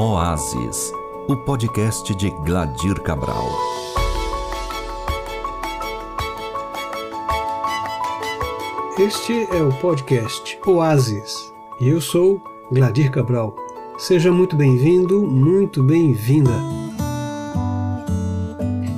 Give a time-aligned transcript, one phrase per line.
[0.00, 0.92] Oásis,
[1.26, 3.48] o podcast de Gladir Cabral.
[8.96, 11.34] Este é o podcast Oásis
[11.80, 13.56] e eu sou Gladir Cabral.
[13.98, 16.54] Seja muito bem-vindo, muito bem-vinda.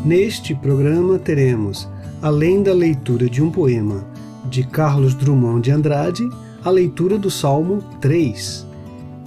[0.04, 1.88] Neste programa teremos,
[2.20, 4.04] além da leitura de um poema
[4.44, 6.28] de Carlos Drummond de Andrade,
[6.62, 8.68] a leitura do Salmo 3,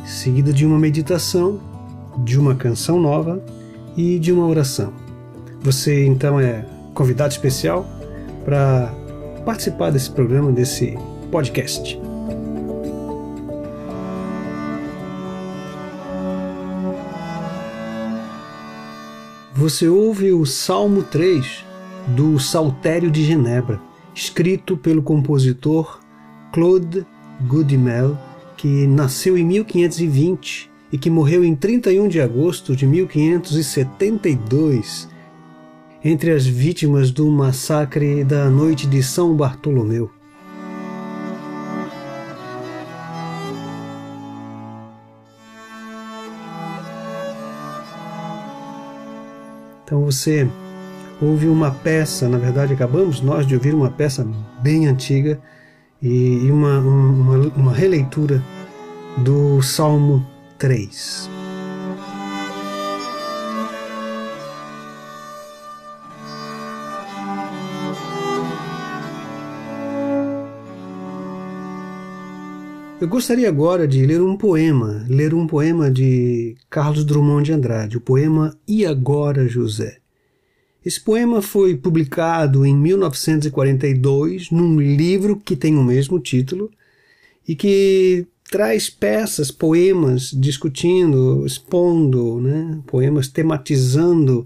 [0.06, 1.60] seguida de uma meditação,
[2.18, 3.44] de uma canção nova
[3.96, 4.94] e de uma oração.
[5.62, 7.86] Você então é convidado especial
[8.44, 8.94] para
[9.46, 10.98] participar desse programa, desse
[11.32, 12.00] podcast.
[19.56, 21.64] Você ouve o Salmo 3
[22.08, 23.80] do Saltério de Genebra,
[24.14, 26.00] escrito pelo compositor
[26.52, 27.06] Claude
[27.48, 28.18] Goodimel,
[28.64, 35.10] que nasceu em 1520 e que morreu em 31 de agosto de 1572
[36.02, 40.10] entre as vítimas do massacre da noite de São Bartolomeu.
[49.84, 50.50] Então você
[51.22, 54.26] ouve uma peça, na verdade acabamos nós de ouvir uma peça
[54.62, 55.42] bem antiga
[56.04, 58.44] e uma, uma, uma releitura
[59.18, 60.26] do Salmo
[60.58, 61.30] 3.
[73.00, 77.98] Eu gostaria agora de ler um poema, ler um poema de Carlos Drummond de Andrade,
[77.98, 80.03] o poema E Agora José.
[80.86, 86.70] Esse poema foi publicado em 1942 num livro que tem o mesmo título
[87.48, 94.46] e que traz peças, poemas discutindo, expondo, né, poemas tematizando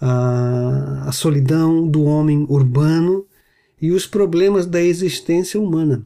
[0.00, 3.24] a, a solidão do homem urbano
[3.80, 6.04] e os problemas da existência humana.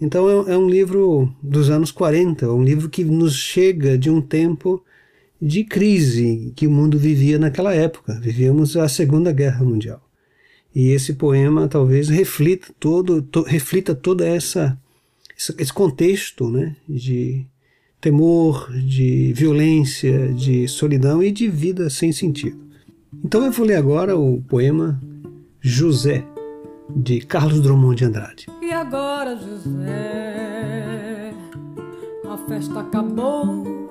[0.00, 4.20] Então é, é um livro dos anos 40, um livro que nos chega de um
[4.20, 4.84] tempo
[5.40, 8.18] de crise que o mundo vivia naquela época.
[8.20, 10.02] Vivíamos a Segunda Guerra Mundial.
[10.74, 14.78] E esse poema talvez reflita todo, to, reflita toda essa
[15.36, 17.44] esse contexto, né, de
[18.00, 22.58] temor, de violência, de solidão e de vida sem sentido.
[23.24, 25.00] Então eu vou ler agora o poema
[25.60, 26.24] José
[26.94, 28.46] de Carlos Drummond de Andrade.
[28.62, 31.32] E agora, José,
[32.28, 33.83] a festa acabou,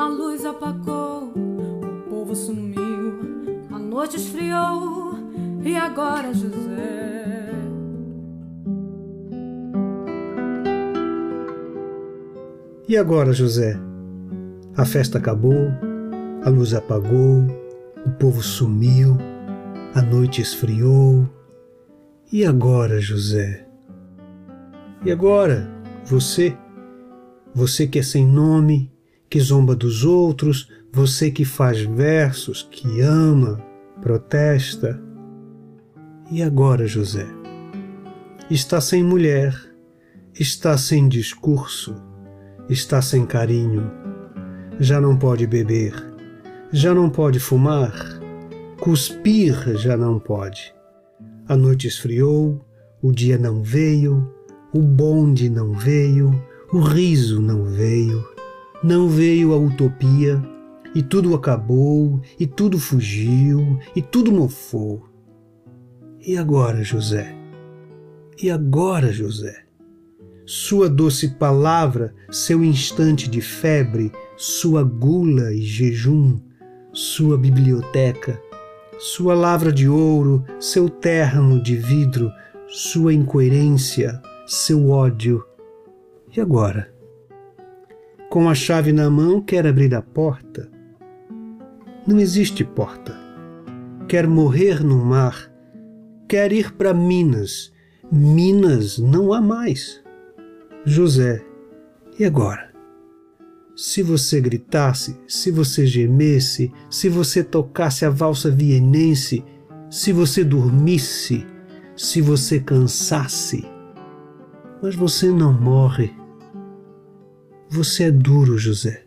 [0.00, 5.14] a luz apagou, o povo sumiu, a noite esfriou.
[5.64, 7.50] E agora, José?
[12.88, 13.78] E agora, José?
[14.76, 15.68] A festa acabou,
[16.44, 17.44] a luz apagou,
[18.06, 19.16] o povo sumiu,
[19.94, 21.28] a noite esfriou
[22.32, 23.66] e agora, José?
[25.04, 25.68] E agora,
[26.04, 26.56] você?
[27.52, 28.92] Você que é sem nome,
[29.28, 33.60] que zomba dos outros, você que faz versos, que ama,
[34.00, 35.00] protesta.
[36.30, 37.26] E agora, José?
[38.50, 39.54] Está sem mulher,
[40.38, 41.94] está sem discurso,
[42.68, 43.90] está sem carinho,
[44.80, 45.92] já não pode beber,
[46.72, 47.92] já não pode fumar,
[48.80, 50.78] cuspir já não pode
[51.48, 52.62] a noite esfriou,
[53.00, 54.30] o dia não veio,
[54.74, 56.30] o bonde não veio,
[56.70, 58.22] o riso não veio,
[58.82, 60.42] não veio a utopia,
[60.94, 65.06] e tudo acabou, e tudo fugiu, e tudo mofou.
[66.20, 67.34] E agora, José?
[68.40, 69.64] E agora, José?
[70.46, 76.38] Sua doce palavra, seu instante de febre, sua gula e jejum,
[76.92, 78.40] sua biblioteca,
[78.98, 82.30] sua lavra de ouro, seu terno de vidro,
[82.66, 85.44] sua incoerência, seu ódio.
[86.34, 86.97] E agora?
[88.30, 90.70] Com a chave na mão, quer abrir a porta?
[92.06, 93.16] Não existe porta.
[94.06, 95.50] Quer morrer no mar,
[96.28, 97.72] quer ir para Minas.
[98.12, 100.02] Minas não há mais.
[100.84, 101.42] José,
[102.18, 102.70] e agora?
[103.74, 109.42] Se você gritasse, se você gemesse, se você tocasse a valsa vienense,
[109.88, 111.46] se você dormisse,
[111.96, 113.64] se você cansasse.
[114.82, 116.17] Mas você não morre.
[117.70, 119.02] Você é duro, José.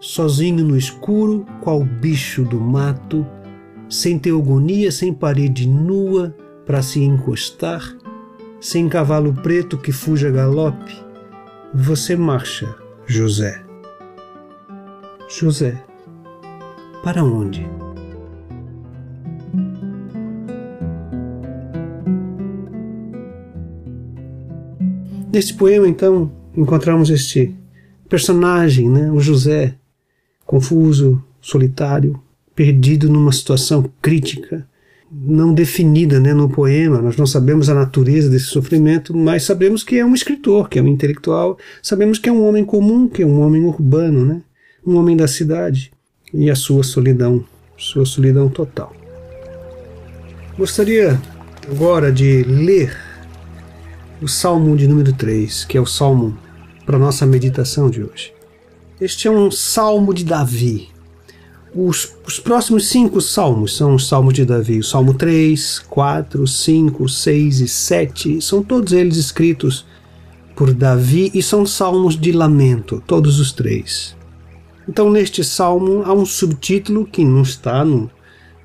[0.00, 3.24] Sozinho no escuro, qual bicho do mato,
[3.88, 6.34] sem teogonia, sem parede nua
[6.66, 7.96] para se encostar,
[8.60, 10.92] sem cavalo preto que fuja galope,
[11.72, 12.74] você marcha
[13.06, 13.64] José.
[15.28, 15.80] José,
[17.04, 17.64] para onde?
[25.32, 27.54] Neste poema, então, encontramos este
[28.08, 29.74] personagem, né, o José,
[30.44, 32.20] confuso, solitário,
[32.54, 34.66] perdido numa situação crítica,
[35.10, 37.00] não definida né, no poema.
[37.00, 40.82] Nós não sabemos a natureza desse sofrimento, mas sabemos que é um escritor, que é
[40.82, 44.42] um intelectual, sabemos que é um homem comum, que é um homem urbano, né,
[44.84, 45.92] um homem da cidade,
[46.32, 47.44] e a sua solidão,
[47.76, 48.94] sua solidão total.
[50.58, 51.20] Gostaria
[51.70, 52.96] agora de ler
[54.20, 56.36] o Salmo de número 3, que é o salmo
[56.88, 58.32] para nossa meditação de hoje.
[58.98, 60.88] Este é um salmo de Davi.
[61.74, 64.78] Os, os, próximos cinco salmos são os salmos de Davi.
[64.78, 69.84] O salmo 3, 4, 5, 6 e 7 são todos eles escritos
[70.56, 74.16] por Davi e são salmos de lamento, todos os três.
[74.88, 78.10] Então, neste salmo há um subtítulo que não está no,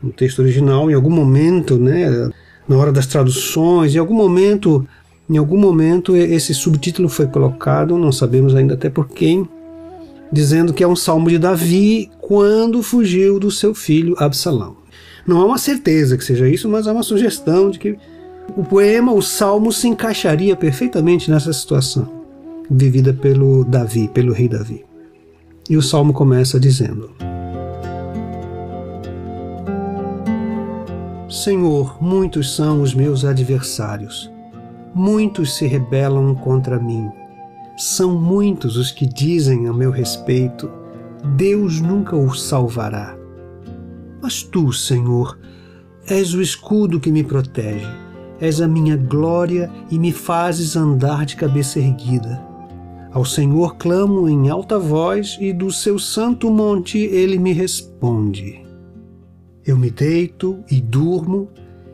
[0.01, 2.29] no texto original, em algum momento, né,
[2.69, 4.87] na hora das traduções, em algum momento
[5.29, 9.47] em algum momento esse subtítulo foi colocado, não sabemos ainda até por quem,
[10.31, 14.75] dizendo que é um salmo de Davi quando fugiu do seu filho Absalão.
[15.25, 17.97] Não há uma certeza que seja isso, mas há uma sugestão de que
[18.57, 22.23] o poema, o salmo, se encaixaria perfeitamente nessa situação
[22.69, 24.83] vivida pelo Davi, pelo rei Davi.
[25.69, 27.11] E o salmo começa dizendo:
[31.29, 34.32] Senhor, muitos são os meus adversários
[34.93, 37.09] Muitos se rebelam contra mim.
[37.77, 40.69] São muitos os que dizem a meu respeito:
[41.35, 43.17] Deus nunca o salvará.
[44.21, 45.39] Mas tu, Senhor,
[46.07, 47.87] és o escudo que me protege,
[48.39, 52.41] és a minha glória e me fazes andar de cabeça erguida.
[53.11, 58.63] Ao Senhor clamo em alta voz e do seu santo monte ele me responde.
[59.65, 61.49] Eu me deito e durmo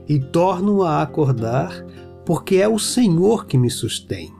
[0.07, 1.86] e torno a acordar
[2.29, 4.31] porque é o Senhor que me sustém.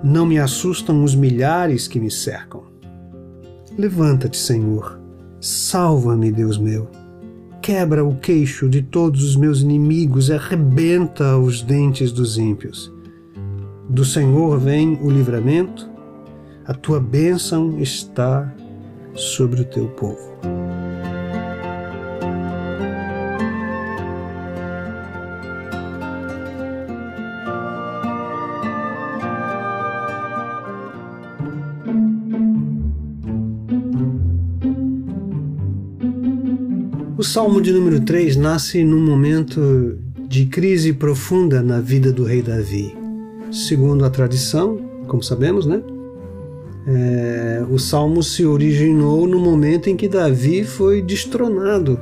[0.00, 2.62] Não me assustam os milhares que me cercam.
[3.76, 4.96] Levanta-te, Senhor,
[5.40, 6.88] salva-me, Deus meu.
[7.60, 12.94] Quebra o queixo de todos os meus inimigos arrebenta os dentes dos ímpios.
[13.88, 15.90] Do Senhor vem o livramento,
[16.64, 18.54] a tua bênção está
[19.16, 20.77] sobre o teu povo.
[37.18, 39.98] O Salmo de número 3 nasce num momento
[40.28, 42.96] de crise profunda na vida do rei Davi.
[43.50, 44.78] Segundo a tradição,
[45.08, 45.82] como sabemos, né?
[46.86, 51.98] É, o Salmo se originou no momento em que Davi foi destronado,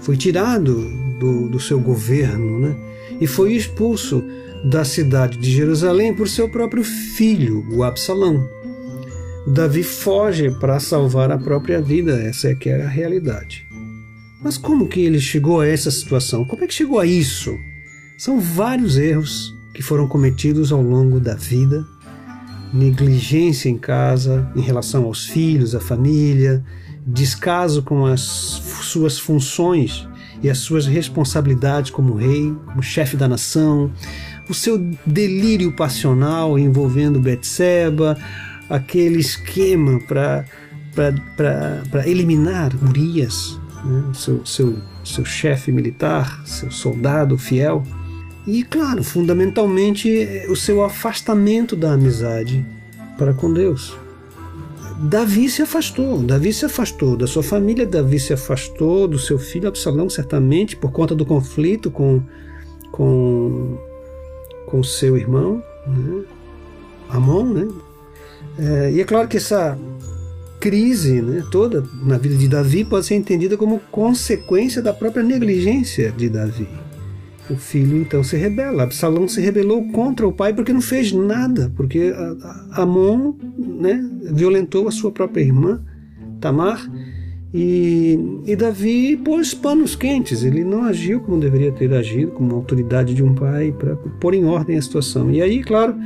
[0.00, 0.74] foi tirado
[1.20, 2.76] do, do seu governo, né?
[3.20, 4.24] E foi expulso
[4.64, 8.44] da cidade de Jerusalém por seu próprio filho, o Absalão.
[9.46, 13.70] Davi foge para salvar a própria vida, essa é que é a realidade.
[14.42, 16.44] Mas como que ele chegou a essa situação?
[16.44, 17.56] Como é que chegou a isso?
[18.18, 21.84] São vários erros que foram cometidos ao longo da vida.
[22.72, 26.64] Negligência em casa, em relação aos filhos, à família,
[27.06, 30.08] descaso com as suas funções
[30.42, 33.92] e as suas responsabilidades como rei, como chefe da nação,
[34.48, 38.18] o seu delírio passional envolvendo Betseba,
[38.68, 40.44] aquele esquema para
[42.06, 44.12] eliminar Urias, né?
[44.14, 47.82] seu, seu, seu chefe militar, seu soldado fiel.
[48.46, 50.08] E, claro, fundamentalmente,
[50.48, 52.66] o seu afastamento da amizade
[53.16, 53.96] para com Deus.
[55.02, 59.68] Davi se afastou, Davi se afastou da sua família, Davi se afastou do seu filho
[59.68, 62.22] Absalão, certamente, por conta do conflito com,
[62.92, 63.78] com,
[64.66, 66.24] com seu irmão, né?
[67.08, 67.68] Amon, né?
[68.58, 69.76] É, e é claro que essa,
[70.62, 76.12] crise né, toda na vida de Davi pode ser entendida como consequência da própria negligência
[76.12, 76.68] de Davi.
[77.50, 78.84] O filho então se rebela.
[78.84, 82.14] Absalão se rebelou contra o pai porque não fez nada, porque
[82.70, 85.82] Amon né, violentou a sua própria irmã,
[86.40, 86.88] Tamar,
[87.52, 88.16] e,
[88.46, 90.44] e Davi pôs panos quentes.
[90.44, 94.44] Ele não agiu como deveria ter agido, como autoridade de um pai, para pôr em
[94.44, 95.28] ordem a situação.
[95.32, 95.96] E aí, claro,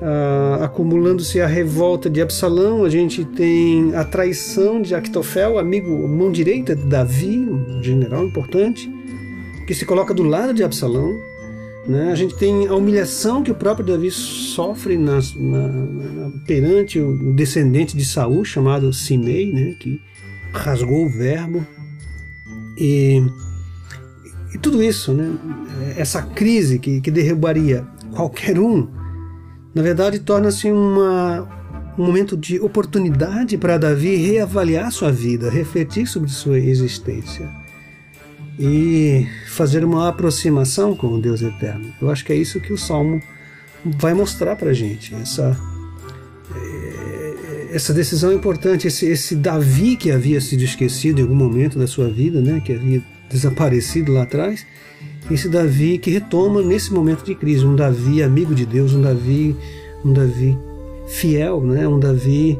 [0.00, 6.30] Uh, acumulando-se a revolta de Absalão, a gente tem a traição de Actofel, amigo, mão
[6.30, 8.88] direita de Davi, um general importante,
[9.66, 11.12] que se coloca do lado de Absalão.
[11.84, 12.12] Né?
[12.12, 17.96] A gente tem a humilhação que o próprio Davi sofre na, na, perante o descendente
[17.96, 19.74] de Saul, chamado Simei, né?
[19.80, 20.00] que
[20.52, 21.66] rasgou o verbo.
[22.76, 23.20] E,
[24.54, 25.36] e tudo isso, né?
[25.96, 28.86] essa crise que, que derrubaria qualquer um,
[29.74, 31.46] na verdade torna-se um
[31.96, 37.48] momento de oportunidade para Davi reavaliar sua vida, refletir sobre sua existência
[38.58, 41.92] e fazer uma aproximação com o Deus eterno.
[42.00, 43.22] Eu acho que é isso que o Salmo
[43.84, 45.14] vai mostrar para a gente.
[45.14, 45.56] Essa,
[46.54, 51.86] eh, essa decisão importante, esse, esse Davi que havia sido esquecido em algum momento da
[51.86, 54.66] sua vida, né, que havia desaparecido lá atrás,
[55.30, 59.54] esse Davi que retoma nesse momento de crise, um Davi amigo de Deus, um Davi,
[60.04, 60.58] um Davi
[61.06, 62.58] fiel, né, um Davi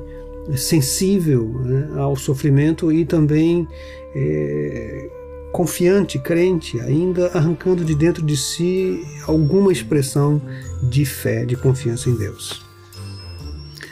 [0.57, 3.67] sensível né, ao sofrimento e também
[4.15, 5.09] é,
[5.53, 10.41] confiante, crente, ainda arrancando de dentro de si alguma expressão
[10.83, 12.68] de fé, de confiança em Deus.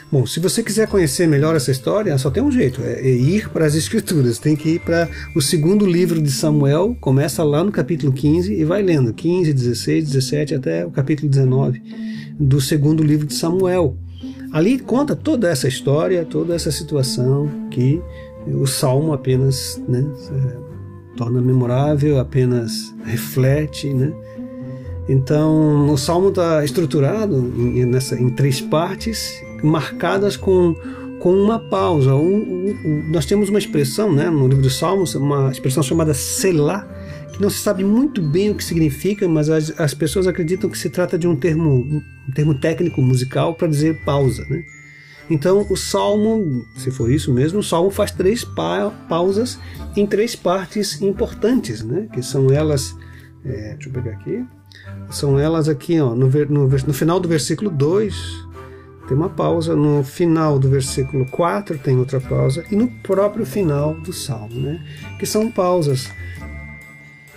[0.09, 3.49] Bom, se você quiser conhecer melhor essa história, só tem um jeito, é, é ir
[3.49, 4.39] para as Escrituras.
[4.39, 8.63] Tem que ir para o segundo livro de Samuel, começa lá no capítulo 15 e
[8.63, 11.81] vai lendo 15, 16, 17 até o capítulo 19
[12.39, 13.97] do segundo livro de Samuel.
[14.53, 18.01] Ali conta toda essa história, toda essa situação que
[18.47, 20.05] o Salmo apenas né,
[21.17, 24.13] torna memorável, apenas reflete, né?
[25.09, 30.75] Então, o salmo está estruturado nessa, em três partes, marcadas com,
[31.19, 32.11] com uma pausa.
[33.09, 36.87] Nós temos uma expressão né, no livro dos Salmos, uma expressão chamada Selah,
[37.33, 40.77] que não se sabe muito bem o que significa, mas as, as pessoas acreditam que
[40.77, 44.45] se trata de um termo, um termo técnico musical para dizer pausa.
[44.49, 44.63] Né?
[45.29, 49.59] Então, o salmo, se for isso mesmo, o salmo faz três pa pausas
[49.95, 52.07] em três partes importantes, né?
[52.13, 52.95] que são elas.
[53.43, 54.43] É, deixa eu pegar aqui.
[55.09, 58.46] São elas aqui, ó, no, no, no final do versículo 2,
[59.07, 63.93] tem uma pausa, no final do versículo 4 tem outra pausa, e no próprio final
[63.93, 64.83] do salmo, né?
[65.17, 66.11] que são pausas.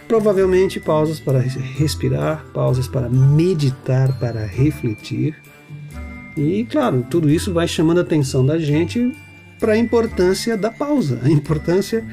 [0.09, 5.37] Provavelmente pausas para respirar, pausas para meditar, para refletir
[6.37, 9.15] e, claro, tudo isso vai chamando a atenção da gente
[9.59, 12.05] para a importância da pausa, a importância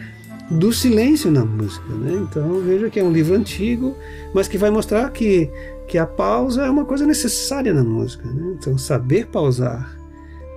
[0.50, 1.88] do silêncio na música.
[1.94, 2.26] Né?
[2.30, 3.96] Então, veja que é um livro antigo,
[4.34, 5.50] mas que vai mostrar que,
[5.88, 8.28] que a pausa é uma coisa necessária na música.
[8.30, 8.56] Né?
[8.60, 9.98] Então, saber pausar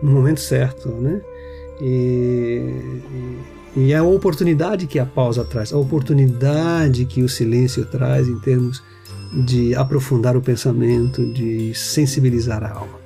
[0.03, 1.21] no momento certo, né?
[1.81, 2.75] E,
[3.77, 8.39] e, e, a oportunidade que a pausa traz, a oportunidade que o silêncio traz em
[8.41, 8.83] termos
[9.47, 13.01] de aprofundar o pensamento, de sensibilizar a alma.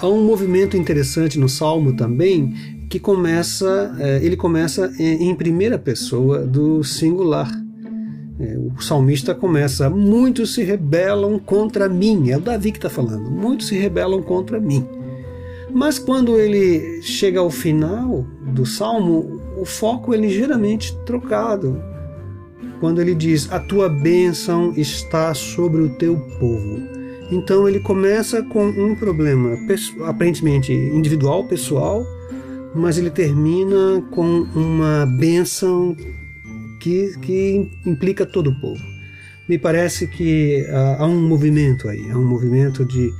[0.00, 6.46] Há um movimento interessante no Salmo também que começa, é, ele começa em primeira pessoa
[6.46, 7.50] do singular.
[8.78, 12.30] O salmista começa: Muitos se rebelam contra mim.
[12.30, 14.86] É o Davi que está falando: Muitos se rebelam contra mim.
[15.74, 21.82] Mas quando ele chega ao final do salmo, o foco é ligeiramente trocado.
[22.78, 26.80] Quando ele diz: A tua bênção está sobre o teu povo.
[27.32, 29.58] Então ele começa com um problema
[30.06, 32.06] aparentemente individual, pessoal,
[32.74, 35.96] mas ele termina com uma benção
[36.80, 38.82] que, que implica todo o povo.
[39.48, 43.10] Me parece que uh, há um movimento aí, há um movimento de,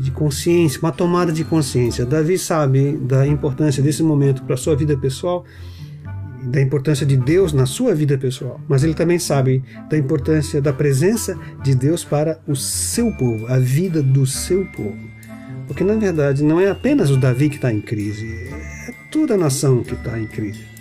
[0.00, 2.06] de consciência, uma tomada de consciência.
[2.06, 5.44] Davi sabe da importância desse momento para a sua vida pessoal
[6.46, 10.72] da importância de Deus na sua vida pessoal, mas ele também sabe da importância da
[10.72, 14.96] presença de Deus para o seu povo, a vida do seu povo.
[15.66, 18.48] Porque na verdade não é apenas o Davi que está em crise,
[18.88, 20.75] é toda a nação que está em crise.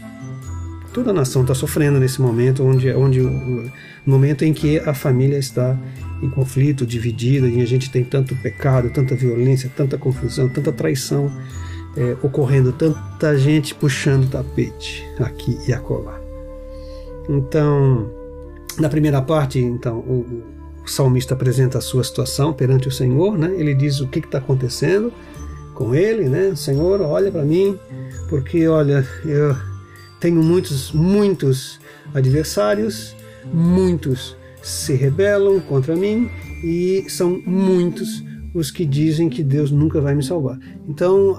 [0.95, 3.69] Toda a nação está sofrendo nesse momento, onde, onde o
[4.05, 5.77] momento em que a família está
[6.21, 11.29] em conflito, dividida, e a gente tem tanto pecado, tanta violência, tanta confusão, tanta traição
[11.97, 16.17] é, ocorrendo, tanta gente puxando tapete aqui e acolá.
[17.27, 18.09] Então,
[18.79, 20.43] na primeira parte, então, o,
[20.81, 23.53] o salmista apresenta a sua situação perante o Senhor, né?
[23.57, 25.11] Ele diz o que está acontecendo
[25.73, 26.55] com ele, né?
[26.55, 27.77] Senhor, olha para mim,
[28.29, 29.74] porque olha, eu
[30.25, 31.79] tenho muitos, muitos
[32.11, 33.15] adversários,
[33.53, 36.27] muitos se rebelam contra mim
[36.63, 40.57] e são muitos os que dizem que Deus nunca vai me salvar.
[40.89, 41.37] Então,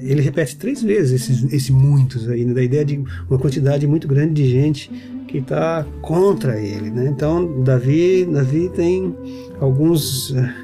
[0.00, 4.08] ele repete três vezes esses, esse muitos aí, né, da ideia de uma quantidade muito
[4.08, 4.90] grande de gente
[5.28, 6.90] que está contra ele.
[6.90, 7.06] Né?
[7.06, 9.14] Então, Davi, Davi tem
[9.60, 10.54] alguns, eh,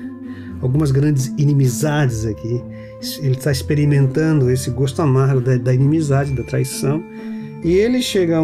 [0.63, 2.63] algumas grandes inimizades aqui.
[3.19, 7.03] Ele está experimentando esse gosto amargo da, da inimizade, da traição.
[7.65, 8.43] E ele chega a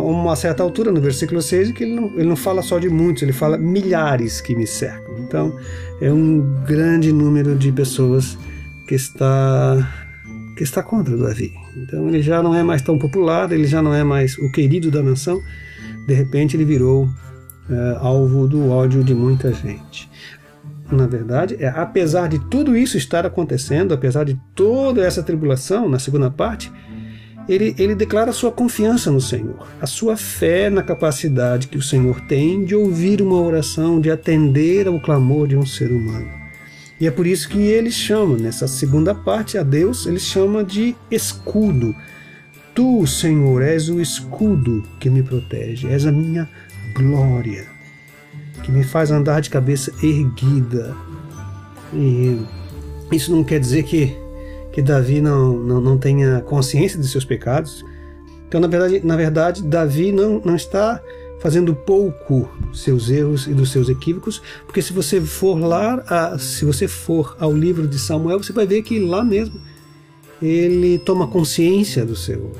[0.00, 3.22] uma certa altura, no versículo 6, que ele não, ele não fala só de muitos,
[3.22, 5.16] ele fala milhares que me cercam.
[5.18, 5.56] Então,
[6.00, 8.36] é um grande número de pessoas
[8.88, 9.88] que está,
[10.56, 11.52] que está contra Davi.
[11.76, 14.90] Então, ele já não é mais tão popular, ele já não é mais o querido
[14.90, 15.40] da nação.
[16.06, 17.08] De repente, ele virou
[17.70, 20.10] é, alvo do ódio de muita gente.
[20.90, 25.98] Na verdade, é, apesar de tudo isso estar acontecendo, apesar de toda essa tribulação, na
[25.98, 26.70] segunda parte,
[27.48, 32.20] ele, ele declara sua confiança no Senhor, a sua fé na capacidade que o Senhor
[32.22, 36.28] tem de ouvir uma oração, de atender ao clamor de um ser humano.
[37.00, 40.96] E é por isso que ele chama, nessa segunda parte, a Deus, ele chama de
[41.10, 41.94] escudo.
[42.74, 46.48] Tu, Senhor, és o escudo que me protege, és a minha
[46.94, 47.66] glória,
[48.64, 50.96] que me faz andar de cabeça erguida.
[51.92, 52.40] E
[53.12, 54.16] isso não quer dizer que
[54.72, 57.84] que Davi não, não, não tenha consciência de seus pecados.
[58.48, 61.00] Então, na verdade, na verdade Davi não, não está
[61.38, 66.64] fazendo pouco seus erros e dos seus equívocos, porque se você for lá, a, se
[66.64, 69.60] você for ao livro de Samuel, você vai ver que lá mesmo
[70.42, 72.50] ele toma consciência do seu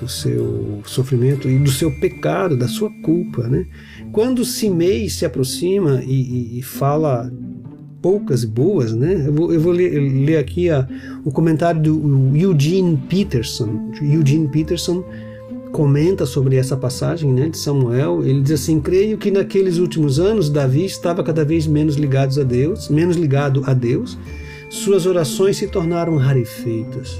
[0.00, 3.66] do seu sofrimento e do seu pecado, da sua culpa, né?
[4.12, 7.30] Quando Simei se aproxima e, e, e fala
[8.02, 9.24] poucas boas, né?
[9.26, 10.86] Eu vou, eu vou ler, ler, aqui a,
[11.24, 13.90] o comentário do Eugene Peterson.
[14.00, 15.04] Eugene Peterson
[15.72, 18.24] comenta sobre essa passagem né, de Samuel.
[18.24, 22.44] Ele diz assim: Creio que naqueles últimos anos Davi estava cada vez menos ligado a
[22.44, 24.18] Deus, menos ligado a Deus.
[24.68, 27.18] Suas orações se tornaram rarefeitas.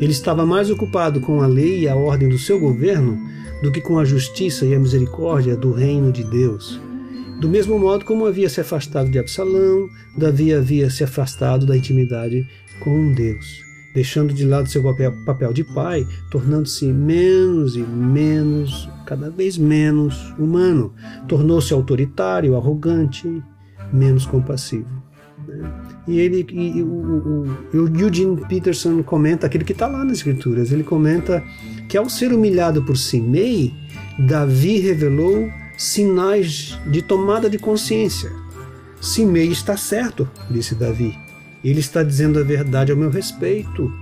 [0.00, 3.18] Ele estava mais ocupado com a lei e a ordem do seu governo
[3.62, 6.80] do que com a justiça e a misericórdia do reino de Deus.
[7.40, 12.46] Do mesmo modo como havia se afastado de Absalão, Davi havia se afastado da intimidade
[12.80, 13.62] com Deus,
[13.94, 14.82] deixando de lado seu
[15.24, 20.92] papel, de pai, tornando-se menos e menos, cada vez menos humano.
[21.28, 23.28] Tornou-se autoritário, arrogante,
[23.92, 25.11] menos compassivo.
[26.06, 30.72] E ele, e, o, o, o Eugene Peterson comenta aquilo que está lá nas Escrituras.
[30.72, 31.42] Ele comenta
[31.88, 33.72] que ao ser humilhado por Simei,
[34.18, 38.30] Davi revelou sinais de tomada de consciência.
[39.00, 41.16] Simei está certo, disse Davi.
[41.64, 43.92] Ele está dizendo a verdade ao meu respeito.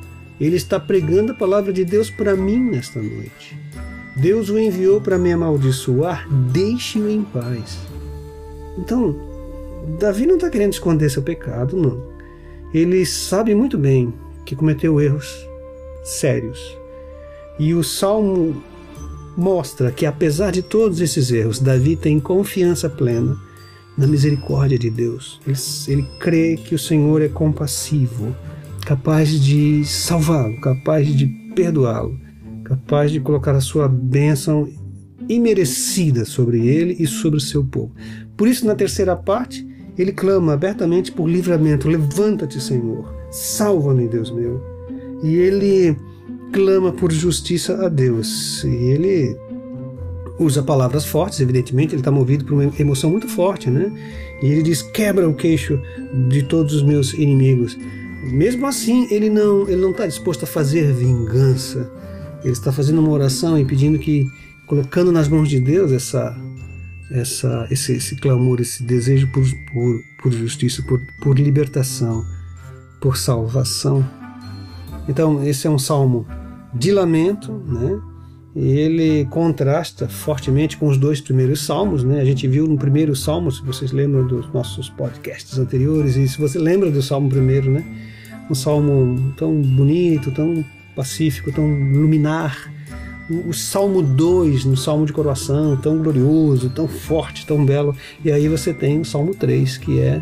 [0.40, 3.58] Ele está pregando a palavra de Deus para mim nesta noite.
[4.16, 7.78] Deus o enviou para me amaldiçoar, deixe-o em paz.
[8.78, 9.29] Então,
[9.98, 12.02] Davi não está querendo esconder seu pecado, não.
[12.72, 14.12] Ele sabe muito bem
[14.44, 15.46] que cometeu erros
[16.04, 16.76] sérios.
[17.58, 18.62] E o Salmo
[19.36, 23.36] mostra que, apesar de todos esses erros, Davi tem confiança plena
[23.96, 25.40] na misericórdia de Deus.
[25.46, 25.56] Ele,
[25.88, 28.34] ele crê que o Senhor é compassivo,
[28.86, 32.18] capaz de salvá-lo, capaz de perdoá-lo,
[32.64, 34.68] capaz de colocar a sua bênção
[35.28, 37.92] imerecida sobre ele e sobre o seu povo.
[38.40, 44.58] Por isso, na terceira parte, ele clama abertamente por livramento: Levanta-te, Senhor, salva-me, Deus meu.
[45.22, 45.94] E ele
[46.50, 48.64] clama por justiça a Deus.
[48.64, 49.36] E ele
[50.38, 53.92] usa palavras fortes, evidentemente, ele está movido por uma emoção muito forte, né?
[54.42, 55.78] E ele diz: quebra o queixo
[56.30, 57.76] de todos os meus inimigos.
[58.32, 61.92] Mesmo assim, ele não ele não está disposto a fazer vingança.
[62.42, 64.24] Ele está fazendo uma oração e pedindo que,
[64.66, 66.34] colocando nas mãos de Deus essa
[67.10, 72.24] essa esse, esse clamor, esse desejo por, por, por justiça, por, por libertação,
[73.00, 74.04] por salvação.
[75.08, 76.26] Então, esse é um salmo
[76.74, 78.00] de lamento, né?
[78.54, 82.20] ele contrasta fortemente com os dois primeiros salmos, né?
[82.20, 86.38] A gente viu no primeiro salmo, se vocês lembram dos nossos podcasts anteriores, e se
[86.38, 87.84] você lembra do salmo primeiro, né?
[88.50, 90.64] Um salmo tão bonito, tão
[90.96, 92.72] pacífico, tão luminar.
[93.30, 97.94] O, salmo 2, no salmo de coroação, tão glorioso, tão forte, tão belo.
[98.24, 100.20] E aí você tem o salmo 3, que é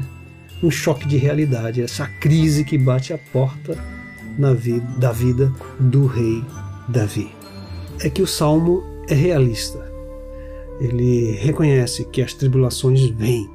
[0.62, 3.82] um choque de realidade, essa crise que bate a porta
[4.38, 6.44] na vida, da vida do rei
[6.86, 7.30] Davi.
[8.00, 9.90] É que o salmo é realista.
[10.78, 13.48] Ele reconhece que as tribulações vêm.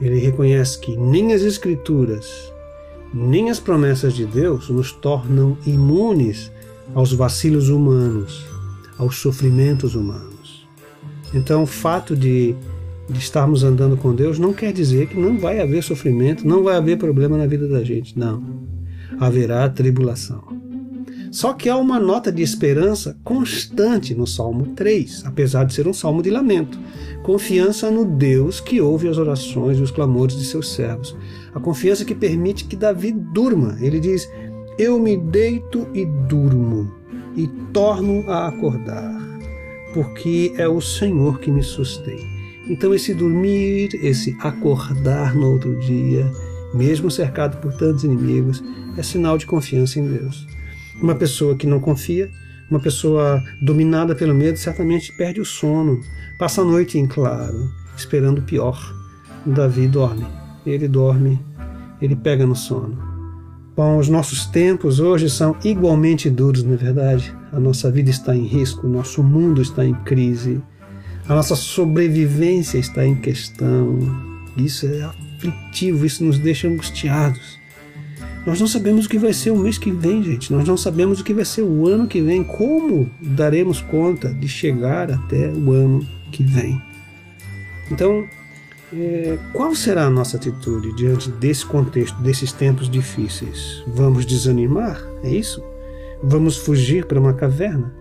[0.00, 2.52] Ele reconhece que nem as Escrituras,
[3.12, 6.52] nem as promessas de Deus nos tornam imunes
[6.94, 8.44] aos vacilos humanos,
[8.98, 10.66] aos sofrimentos humanos.
[11.32, 12.54] Então, o fato de,
[13.08, 16.76] de estarmos andando com Deus não quer dizer que não vai haver sofrimento, não vai
[16.76, 18.18] haver problema na vida da gente.
[18.18, 18.64] Não
[19.18, 20.42] haverá tribulação.
[21.30, 25.92] Só que há uma nota de esperança constante no Salmo 3, apesar de ser um
[25.92, 26.78] salmo de lamento.
[27.24, 31.16] Confiança no Deus que ouve as orações e os clamores de seus servos.
[31.52, 33.76] A confiança que permite que Davi durma.
[33.80, 34.28] Ele diz:
[34.76, 36.92] Eu me deito e durmo.
[37.36, 39.20] e torno a acordar,
[39.92, 42.18] porque é o Senhor que me sustém.
[42.68, 46.30] Então, esse dormir, esse acordar no outro dia,
[46.72, 48.62] mesmo cercado por tantos inimigos,
[48.96, 50.46] é sinal de confiança em Deus.
[51.02, 52.30] Uma pessoa que não confia,
[52.70, 56.00] uma pessoa dominada pelo medo, certamente perde o sono,
[56.38, 58.78] passa a noite em claro, esperando o pior.
[59.44, 60.26] Davi dorme,
[60.64, 61.38] ele dorme,
[62.00, 63.13] ele pega no sono.
[63.76, 67.34] Bom, os nossos tempos hoje são igualmente duros, não é verdade?
[67.52, 70.62] A nossa vida está em risco, o nosso mundo está em crise,
[71.28, 73.98] a nossa sobrevivência está em questão.
[74.56, 77.58] Isso é aflitivo, isso nos deixa angustiados.
[78.46, 80.52] Nós não sabemos o que vai ser o mês que vem, gente.
[80.52, 82.44] Nós não sabemos o que vai ser o ano que vem.
[82.44, 86.80] Como daremos conta de chegar até o ano que vem?
[87.90, 88.24] Então,
[88.96, 93.82] é, qual será a nossa atitude diante desse contexto, desses tempos difíceis?
[93.88, 95.02] Vamos desanimar?
[95.22, 95.62] É isso?
[96.22, 97.92] Vamos fugir para uma caverna?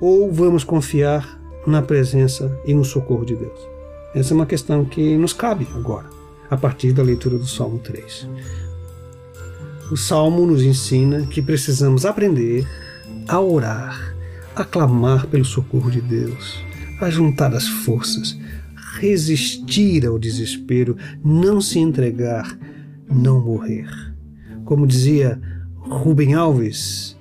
[0.00, 3.58] Ou vamos confiar na presença e no socorro de Deus?
[4.14, 6.10] Essa é uma questão que nos cabe agora,
[6.50, 8.28] a partir da leitura do Salmo 3.
[9.90, 12.66] O Salmo nos ensina que precisamos aprender
[13.28, 14.14] a orar,
[14.54, 16.62] a clamar pelo socorro de Deus,
[17.00, 18.36] a juntar as forças,
[18.98, 22.58] resistir ao desespero, não se entregar,
[23.10, 23.88] não morrer.
[24.64, 25.40] Como dizia
[25.76, 27.16] Rubem Alves,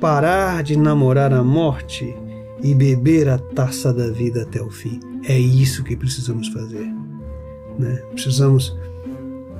[0.00, 2.14] parar de namorar a morte
[2.62, 5.00] e beber a taça da vida até o fim.
[5.26, 6.86] É isso que precisamos fazer.
[7.78, 8.02] Né?
[8.12, 8.76] Precisamos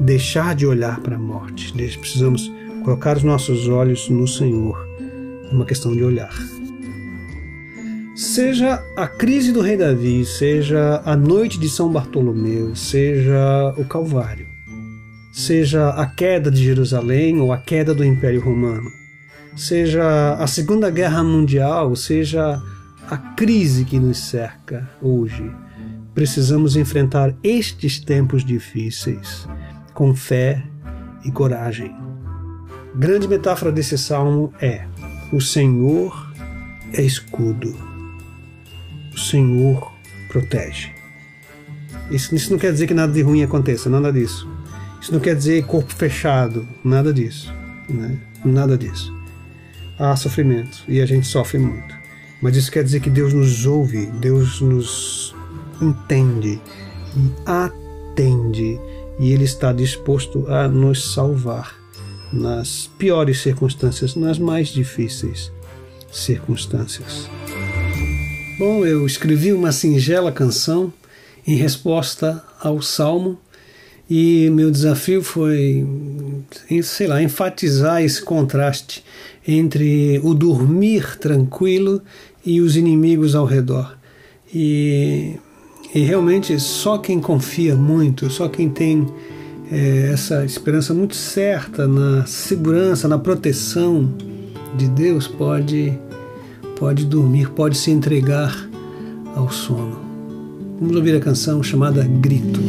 [0.01, 2.51] deixar de olhar para a morte, precisamos
[2.85, 4.77] colocar os nossos olhos no Senhor.
[5.51, 6.35] É uma questão de olhar.
[8.15, 14.47] Seja a crise do rei Davi, seja a noite de São Bartolomeu, seja o Calvário,
[15.33, 18.89] seja a queda de Jerusalém ou a queda do Império Romano,
[19.57, 22.63] seja a Segunda Guerra Mundial, seja
[23.11, 25.51] a crise que nos cerca hoje,
[26.15, 29.49] precisamos enfrentar estes tempos difíceis
[29.93, 30.63] com fé
[31.25, 31.93] e coragem.
[32.95, 34.87] Grande metáfora desse salmo é:
[35.33, 36.33] o Senhor
[36.93, 37.94] é escudo
[39.15, 39.93] o Senhor
[40.29, 40.91] protege.
[42.11, 44.49] Isso, isso não quer dizer que nada de ruim aconteça, nada disso.
[45.01, 47.53] Isso não quer dizer corpo fechado, nada disso.
[47.89, 48.19] Né?
[48.45, 49.15] Nada disso.
[49.99, 51.95] Há sofrimento e a gente sofre muito.
[52.43, 55.35] Mas isso quer dizer que Deus nos ouve, Deus nos
[55.81, 56.61] entende
[57.17, 58.81] e atende
[59.19, 61.75] e Ele está disposto a nos salvar
[62.33, 65.53] nas piores circunstâncias, nas mais difíceis
[66.11, 67.29] circunstâncias.
[68.57, 70.93] Bom, eu escrevi uma singela canção
[71.45, 73.37] em resposta ao salmo
[74.09, 75.85] e meu desafio foi,
[76.85, 79.05] sei lá, enfatizar esse contraste
[79.47, 82.01] entre o dormir tranquilo
[82.47, 83.99] e os inimigos ao redor.
[84.55, 85.35] E,
[85.93, 89.05] e realmente só quem confia muito, só quem tem
[89.69, 94.15] é, essa esperança muito certa na segurança, na proteção
[94.77, 95.99] de Deus pode
[96.79, 98.55] pode dormir, pode se entregar
[99.35, 99.99] ao sono.
[100.81, 102.61] Vamos ouvir a canção chamada Grito.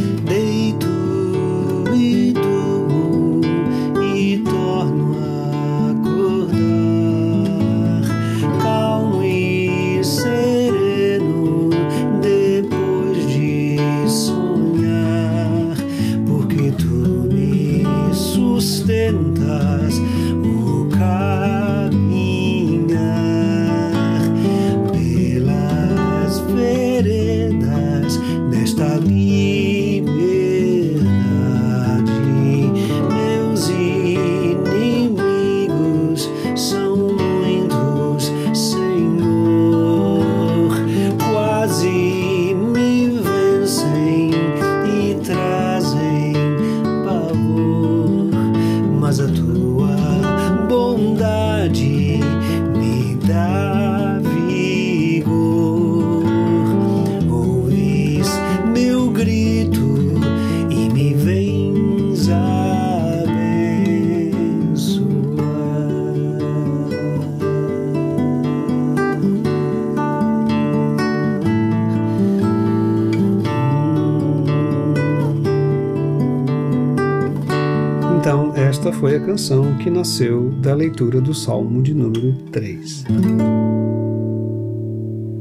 [78.75, 83.05] Esta foi a canção que nasceu da leitura do Salmo de número 3.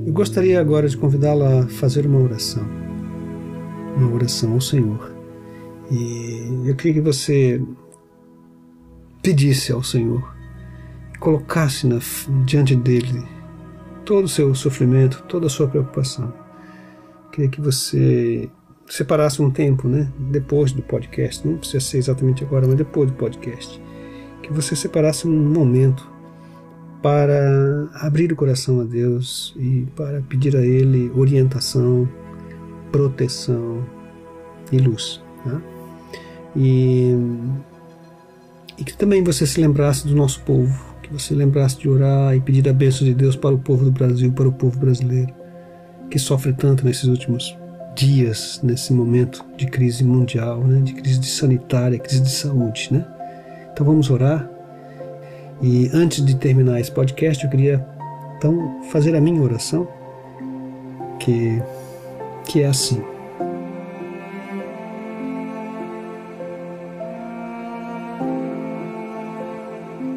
[0.06, 2.64] Eu gostaria agora de convidá-la a fazer uma oração.
[3.96, 5.12] Uma oração ao Senhor.
[5.90, 7.60] E eu queria que você
[9.20, 10.32] pedisse ao Senhor,
[11.18, 11.98] colocasse na,
[12.44, 13.20] diante dele
[14.04, 16.32] todo o seu sofrimento, toda a sua preocupação.
[17.32, 18.48] Queria que você
[18.94, 23.16] separasse um tempo, né, depois do podcast, não precisa ser exatamente agora, mas depois do
[23.16, 23.82] podcast,
[24.40, 26.08] que você separasse um momento
[27.02, 32.08] para abrir o coração a Deus e para pedir a Ele orientação,
[32.92, 33.84] proteção
[34.70, 35.20] e luz.
[35.42, 35.60] Tá?
[36.54, 37.16] E,
[38.78, 42.40] e que também você se lembrasse do nosso povo, que você lembrasse de orar e
[42.40, 45.34] pedir a bênção de Deus para o povo do Brasil, para o povo brasileiro,
[46.08, 47.56] que sofre tanto nesses últimos
[47.94, 50.80] dias, nesse momento de crise mundial, né?
[50.80, 52.88] de crise sanitária, crise de saúde.
[52.92, 53.04] Né?
[53.72, 54.50] Então vamos orar
[55.62, 57.86] e antes de terminar esse podcast, eu queria
[58.36, 59.88] então fazer a minha oração,
[61.18, 61.62] que,
[62.46, 63.02] que é assim.